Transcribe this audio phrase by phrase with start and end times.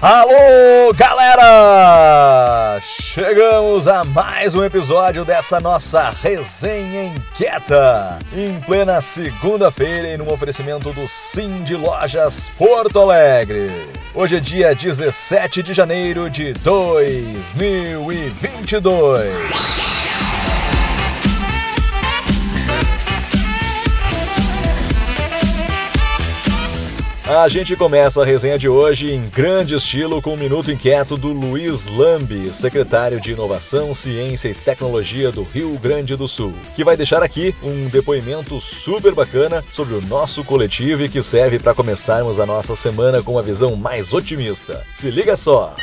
[0.00, 2.78] Alô, galera!
[2.80, 8.20] Chegamos a mais um episódio dessa nossa resenha inquieta.
[8.32, 13.88] Em plena segunda-feira e num oferecimento do Sim de Lojas Porto Alegre.
[14.14, 19.26] Hoje é dia 17 de janeiro de 2022.
[27.28, 31.14] A gente começa a resenha de hoje em grande estilo com o um Minuto Inquieto
[31.14, 36.82] do Luiz Lambi, secretário de Inovação, Ciência e Tecnologia do Rio Grande do Sul, que
[36.82, 41.74] vai deixar aqui um depoimento super bacana sobre o nosso coletivo e que serve para
[41.74, 44.82] começarmos a nossa semana com uma visão mais otimista.
[44.94, 45.76] Se liga só!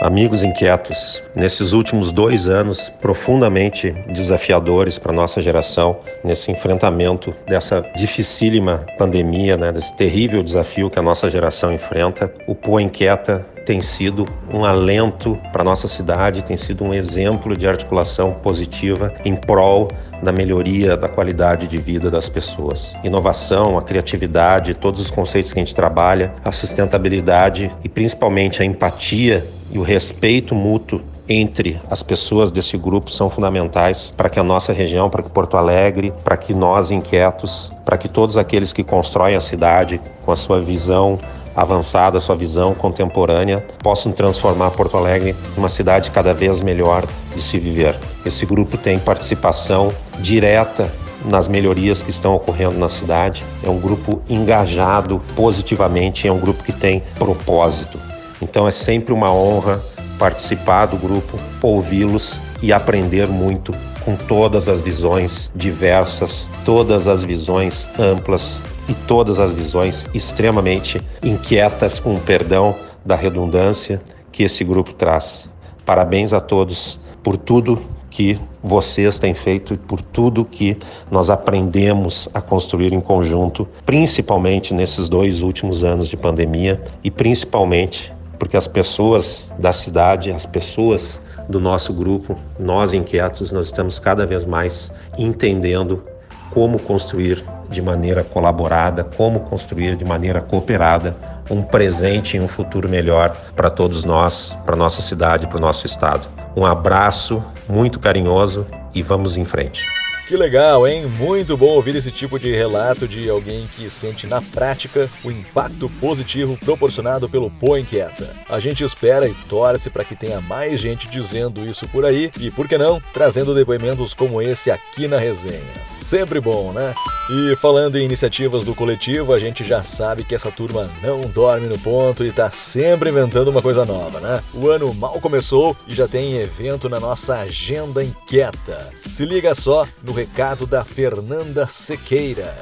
[0.00, 8.86] Amigos inquietos, nesses últimos dois anos profundamente desafiadores para nossa geração, nesse enfrentamento dessa dificílima
[8.96, 14.26] pandemia, né, desse terrível desafio que a nossa geração enfrenta, o Poa Inquieta tem sido
[14.52, 19.86] um alento para nossa cidade, tem sido um exemplo de articulação positiva em prol
[20.20, 22.96] da melhoria da qualidade de vida das pessoas.
[23.04, 28.64] Inovação, a criatividade, todos os conceitos que a gente trabalha, a sustentabilidade e principalmente a
[28.64, 34.42] empatia e o respeito mútuo entre as pessoas desse grupo são fundamentais para que a
[34.42, 38.82] nossa região, para que Porto Alegre, para que nós inquietos, para que todos aqueles que
[38.82, 41.20] constroem a cidade com a sua visão
[41.54, 47.42] avançada, sua visão contemporânea, possam transformar Porto Alegre em uma cidade cada vez melhor de
[47.42, 47.96] se viver.
[48.24, 50.90] Esse grupo tem participação direta
[51.24, 53.42] nas melhorias que estão ocorrendo na cidade.
[53.62, 57.98] É um grupo engajado positivamente, é um grupo que tem propósito.
[58.40, 59.80] Então é sempre uma honra
[60.18, 67.88] participar do grupo, ouvi-los e aprender muito com todas as visões diversas, todas as visões
[67.98, 68.60] amplas
[68.90, 72.74] e todas as visões extremamente inquietas, com perdão
[73.04, 75.48] da redundância que esse grupo traz.
[75.86, 80.76] Parabéns a todos por tudo que vocês têm feito e por tudo que
[81.08, 88.12] nós aprendemos a construir em conjunto, principalmente nesses dois últimos anos de pandemia e principalmente
[88.40, 94.26] porque as pessoas da cidade, as pessoas do nosso grupo, nós inquietos, nós estamos cada
[94.26, 96.02] vez mais entendendo
[96.50, 101.16] como construir de maneira colaborada, como construir de maneira cooperada
[101.48, 105.86] um presente e um futuro melhor para todos nós, para nossa cidade, para o nosso
[105.86, 106.26] estado.
[106.56, 109.99] Um abraço muito carinhoso e vamos em frente.
[110.30, 111.06] Que legal, hein?
[111.06, 115.90] Muito bom ouvir esse tipo de relato de alguém que sente na prática o impacto
[116.00, 118.32] positivo proporcionado pelo Pô Inquieta.
[118.48, 122.48] A gente espera e torce para que tenha mais gente dizendo isso por aí e,
[122.48, 125.58] por que não, trazendo depoimentos como esse aqui na resenha.
[125.84, 126.94] Sempre bom, né?
[127.28, 131.66] E falando em iniciativas do coletivo, a gente já sabe que essa turma não dorme
[131.66, 134.40] no ponto e tá sempre inventando uma coisa nova, né?
[134.54, 138.92] O ano mal começou e já tem evento na nossa agenda inquieta.
[139.08, 142.54] Se liga só no recado da Fernanda Sequeira.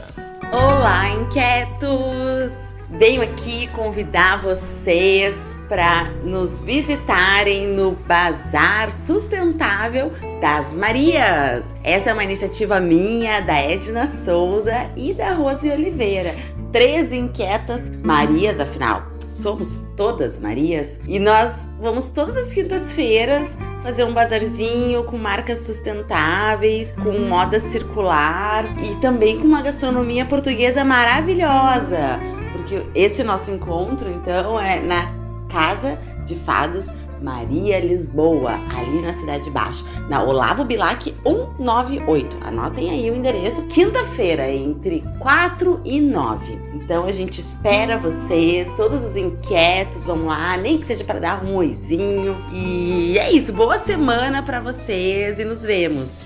[0.53, 2.77] Olá, inquietos!
[2.89, 11.75] Venho aqui convidar vocês para nos visitarem no Bazar Sustentável das Marias.
[11.83, 16.33] Essa é uma iniciativa minha, da Edna Souza e da Rose Oliveira.
[16.71, 24.13] Três inquietas Marias, afinal somos todas Marias e nós vamos todas as quintas-feiras fazer um
[24.13, 32.19] bazarzinho com marcas sustentáveis, com moda circular e também com uma gastronomia portuguesa maravilhosa.
[32.53, 35.13] Porque esse nosso encontro, então, é na
[35.49, 36.93] Casa de Fados
[37.23, 42.37] Maria Lisboa, ali na Cidade Baixa, na Olavo Bilac 198.
[42.41, 43.63] Anotem aí o endereço.
[43.67, 46.59] Quinta-feira, entre 4 e 9.
[46.75, 51.45] Então a gente espera vocês, todos os inquietos, vamos lá, nem que seja para dar
[51.45, 52.37] um oizinho.
[52.53, 56.25] E é isso, boa semana para vocês e nos vemos.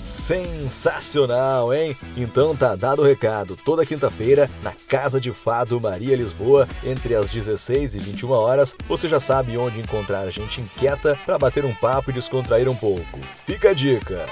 [0.00, 1.96] Sensacional, hein?
[2.16, 3.56] Então tá dado o recado.
[3.56, 9.08] Toda quinta-feira, na Casa de Fado Maria Lisboa, entre as 16 e 21 horas, você
[9.08, 13.20] já sabe onde encontrar gente inquieta para bater um papo e descontrair um pouco.
[13.46, 14.26] Fica a dica!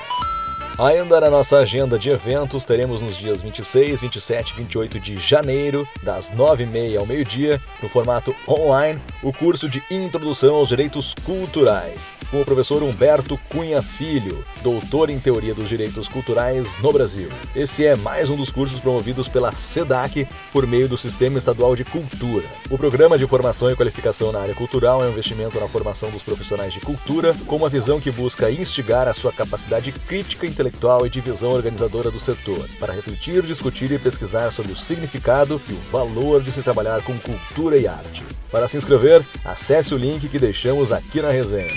[0.81, 5.87] Ainda na nossa agenda de eventos, teremos nos dias 26, 27 e 28 de janeiro,
[6.03, 12.41] das 9h30 ao meio-dia, no formato online, o curso de Introdução aos Direitos Culturais, com
[12.41, 17.29] o professor Humberto Cunha Filho, doutor em Teoria dos Direitos Culturais no Brasil.
[17.55, 21.85] Esse é mais um dos cursos promovidos pela SEDAC por meio do Sistema Estadual de
[21.85, 22.47] Cultura.
[22.71, 26.23] O programa de formação e qualificação na área cultural é um investimento na formação dos
[26.23, 31.05] profissionais de cultura, com uma visão que busca instigar a sua capacidade crítica intelectual intelectual
[31.05, 35.81] e divisão organizadora do setor, para refletir, discutir e pesquisar sobre o significado e o
[35.91, 38.25] valor de se trabalhar com cultura e arte.
[38.51, 41.73] Para se inscrever, acesse o link que deixamos aqui na resenha.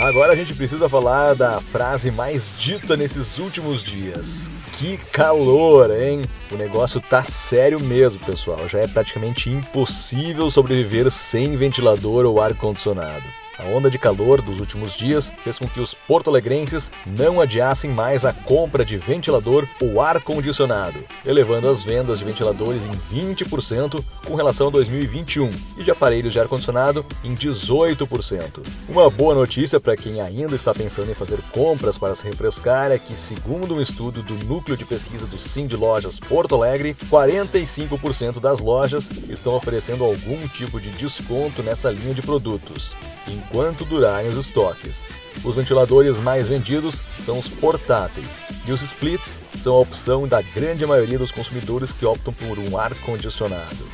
[0.00, 4.50] Agora a gente precisa falar da frase mais dita nesses últimos dias.
[4.72, 6.22] Que calor, hein?
[6.50, 8.66] O negócio tá sério mesmo, pessoal.
[8.66, 13.39] Já é praticamente impossível sobreviver sem ventilador ou ar condicionado.
[13.62, 18.24] A onda de calor dos últimos dias fez com que os porto-alegrenses não adiassem mais
[18.24, 24.68] a compra de ventilador ou ar-condicionado, elevando as vendas de ventiladores em 20% com relação
[24.68, 28.64] a 2021 e de aparelhos de ar-condicionado em 18%.
[28.88, 32.98] Uma boa notícia para quem ainda está pensando em fazer compras para se refrescar é
[32.98, 38.40] que, segundo um estudo do Núcleo de Pesquisa do Sim de Lojas Porto Alegre, 45%
[38.40, 42.96] das lojas estão oferecendo algum tipo de desconto nessa linha de produtos
[43.28, 45.08] enquanto durarem os estoques.
[45.44, 50.84] Os ventiladores mais vendidos são os portáteis e os splits são a opção da grande
[50.84, 53.86] maioria dos consumidores que optam por um ar-condicionado.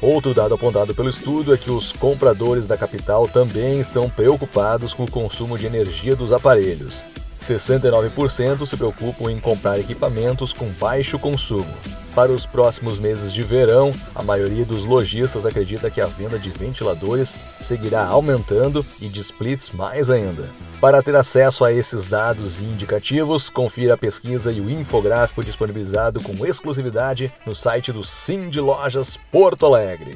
[0.00, 5.04] Outro dado apontado pelo estudo é que os compradores da capital também estão preocupados com
[5.04, 7.04] o consumo de energia dos aparelhos.
[7.40, 11.72] 69% se preocupam em comprar equipamentos com baixo consumo.
[12.14, 16.50] Para os próximos meses de verão, a maioria dos lojistas acredita que a venda de
[16.50, 20.46] ventiladores seguirá aumentando e de splits mais ainda.
[20.78, 26.44] Para ter acesso a esses dados indicativos, confira a pesquisa e o infográfico disponibilizado com
[26.44, 30.12] exclusividade no site do Sim de Lojas Porto Alegre.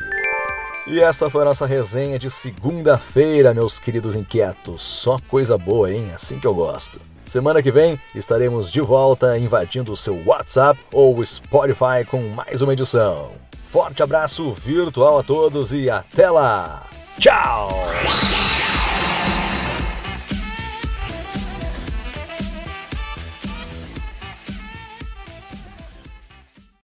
[0.86, 4.82] E essa foi a nossa resenha de segunda-feira, meus queridos inquietos.
[4.82, 6.10] Só coisa boa, hein?
[6.14, 7.00] Assim que eu gosto.
[7.26, 12.72] Semana que vem estaremos de volta invadindo o seu WhatsApp ou Spotify com mais uma
[12.72, 13.32] edição.
[13.64, 16.86] Forte abraço virtual a todos e até lá!
[17.18, 17.68] Tchau!